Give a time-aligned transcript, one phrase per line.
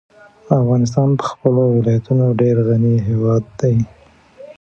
[0.61, 3.75] افغانستان په خپلو ولایتونو ډېر غني هېواد دی.